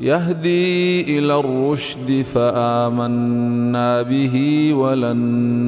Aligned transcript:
يهدي 0.00 1.18
إلى 1.18 1.40
الرشد 1.40 2.24
فآمنا 2.34 4.02
به 4.02 4.70
ولن 4.74 5.16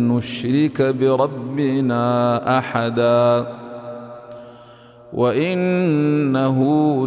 نشرك 0.09 0.83
بربنا 0.83 2.59
أحدا. 2.59 3.47
وإنه 5.13 6.59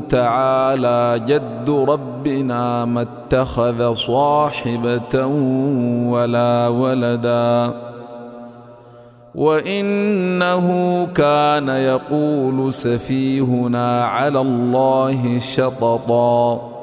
تعالى 0.10 1.22
جد 1.28 1.70
ربنا 1.70 2.86
ما 2.86 3.02
اتخذ 3.02 3.94
صاحبة 3.94 5.26
ولا 6.06 6.68
ولدا. 6.68 7.74
وإنه 9.36 10.68
كان 11.16 11.70
يقول 11.70 12.74
سفيهنا 12.74 14.06
على 14.06 14.42
الله 14.42 15.40
شططا. 15.40 16.75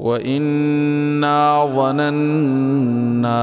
وانا 0.00 1.70
ظننا 1.76 3.40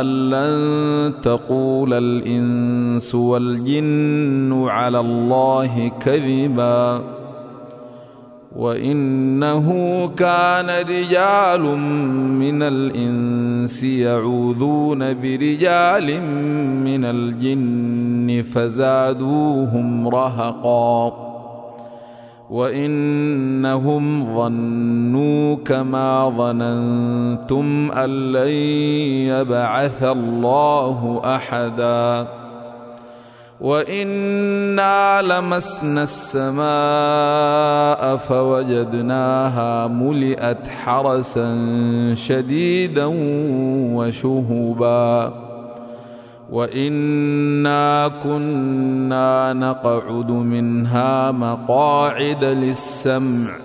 ان 0.00 0.30
لن 0.30 1.12
تقول 1.22 1.94
الانس 1.94 3.14
والجن 3.14 4.64
على 4.68 5.00
الله 5.00 5.92
كذبا 6.00 7.02
وانه 8.56 9.66
كان 10.16 10.70
رجال 10.88 11.62
من 12.40 12.62
الانس 12.62 13.84
يعوذون 13.84 14.98
برجال 14.98 16.20
من 16.84 17.04
الجن 17.04 18.42
فزادوهم 18.42 20.08
رهقا 20.08 21.19
وانهم 22.50 24.34
ظنوا 24.36 25.56
كما 25.56 26.32
ظننتم 26.36 27.90
ان 27.92 28.32
لن 28.32 28.50
يبعث 29.30 30.02
الله 30.02 31.20
احدا 31.24 32.26
وانا 33.60 35.22
لمسنا 35.22 36.02
السماء 36.02 36.66
فوجدناها 38.16 39.86
ملئت 39.86 40.68
حرسا 40.68 41.58
شديدا 42.14 43.06
وشهبا 43.94 45.32
وانا 46.50 48.10
كنا 48.22 49.52
نقعد 49.52 50.30
منها 50.30 51.30
مقاعد 51.30 52.44
للسمع 52.44 53.56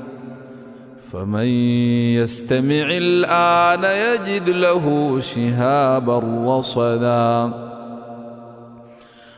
فمن 1.11 1.45
يستمع 2.15 2.87
الان 2.89 3.83
يجد 3.83 4.49
له 4.49 5.17
شهابا 5.21 6.23
رصدا 6.45 7.51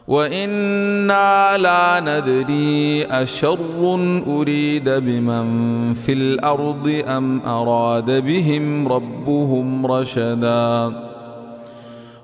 وأنا 0.07 1.57
لا 1.57 1.99
ندري 1.99 3.05
اشر 3.05 3.59
اريد 4.27 4.89
بمن 4.89 5.93
في 5.93 6.13
الأرض 6.13 7.03
ام 7.07 7.41
اراد 7.45 8.23
بهم 8.25 8.87
ربهم 8.87 9.85
رشدا 9.85 10.93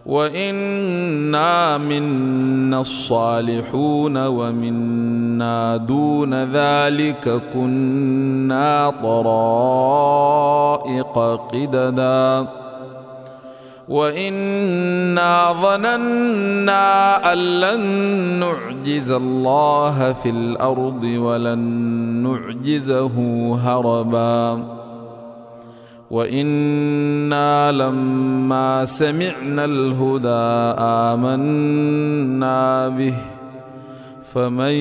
وانا 0.06 1.78
منا 1.78 2.82
الصالحون 2.82 4.18
ومنا 4.28 5.78
دون 5.78 6.34
ذلك 6.44 7.42
كنا 7.54 8.94
طرائق 9.04 9.80
قددا 11.52 12.48
وانا 13.90 15.54
ظننا 15.62 17.34
ان 17.34 17.38
لن 17.38 17.80
نعجز 18.40 19.12
الله 19.12 20.14
في 20.14 20.30
الأرض 20.30 21.04
ولن 21.04 21.60
نعجزه 22.24 23.12
هربا 23.64 24.83
وأنا 26.14 27.72
لما 27.72 28.86
سمعنا 28.86 29.66
الهدى 29.66 30.28
امنا 31.10 32.90
به 32.90 33.14
فمن 34.34 34.72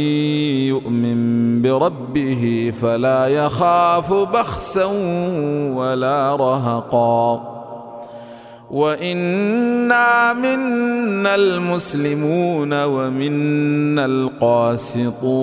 يؤمن 0.69 1.63
بربه 1.63 2.73
فلا 2.83 3.27
يخاف 3.27 4.13
بخسا 4.13 4.85
ولا 5.73 6.37
رهقا 6.37 7.49
وانا 8.71 10.33
منا 10.33 11.35
المسلمون 11.35 12.85
ومنا 12.85 14.05
القاسطون 14.05 15.43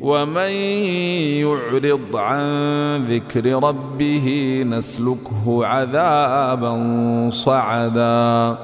ومن 0.00 0.50
يعرض 1.40 2.16
عن 2.16 2.46
ذكر 2.96 3.68
ربه 3.68 4.62
نسلكه 4.68 5.66
عذابا 5.66 6.74
صعدا. 7.32 8.56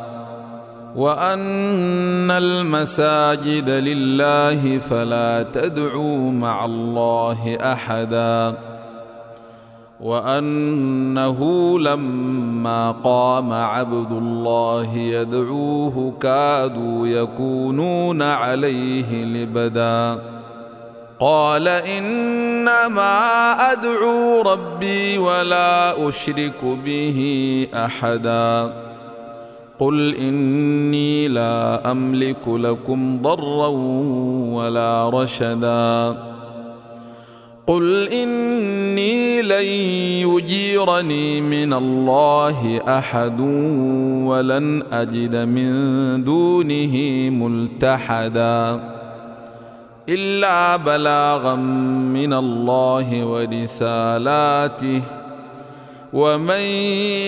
وأن 0.96 2.30
المساجد 2.30 3.70
لله 3.70 4.78
فلا 4.78 5.42
تدعوا 5.42 6.32
مع 6.32 6.64
الله 6.64 7.56
أحدا. 7.56 8.54
وأنه 10.00 11.40
لما 11.78 12.90
قام 13.04 13.52
عبد 13.52 14.12
الله 14.12 14.94
يدعوه 14.96 16.12
كادوا 16.20 17.06
يكونون 17.06 18.22
عليه 18.22 19.24
لبدا. 19.24 20.41
قال 21.22 21.68
إنما 21.68 23.14
أدعو 23.72 24.42
ربي 24.42 25.18
ولا 25.18 26.08
أشرك 26.08 26.64
به 26.84 27.20
أحدا. 27.74 28.72
قل 29.78 30.14
إني 30.14 31.28
لا 31.28 31.90
أملك 31.90 32.48
لكم 32.48 33.22
ضرا 33.22 33.68
ولا 34.58 35.10
رشدا. 35.10 36.16
قل 37.66 38.08
إني 38.08 39.42
لن 39.42 39.66
يجيرني 40.28 41.40
من 41.40 41.72
الله 41.72 42.80
أحد 42.88 43.40
ولن 44.26 44.82
أجد 44.92 45.36
من 45.36 45.70
دونه 46.24 46.94
ملتحدا. 47.30 49.01
إلا 50.14 50.76
بلاغا 50.76 51.54
من 51.54 52.32
الله 52.32 53.24
ورسالاته. 53.24 55.02
ومن 56.12 56.60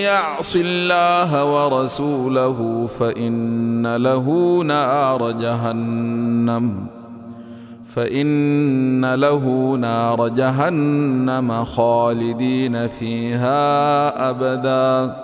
يعص 0.05 0.57
الله 0.57 1.45
ورسوله 1.45 2.89
فإن 2.99 3.97
له 3.97 4.59
نار 4.65 5.31
جهنم. 5.31 6.87
فإن 7.95 9.15
له 9.15 9.77
نار 9.81 10.29
جهنم 10.29 11.65
خالدين 11.65 12.89
فيها 12.89 13.61
أبدا. 14.31 15.24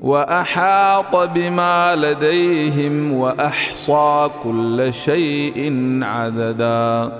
وأحاط 0.00 1.16
بما 1.16 1.96
لديهم 1.96 3.12
وأحصى 3.12 4.30
كل 4.42 4.94
شيء 4.94 5.72
عددا. 6.02 7.12